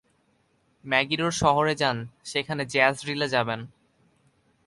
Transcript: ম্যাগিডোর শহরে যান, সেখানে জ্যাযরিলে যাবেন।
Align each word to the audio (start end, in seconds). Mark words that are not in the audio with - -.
ম্যাগিডোর 0.85 1.31
শহরে 1.31 1.73
যান, 1.75 1.97
সেখানে 2.23 2.63
জ্যাযরিলে 2.65 3.27
যাবেন। 3.27 3.59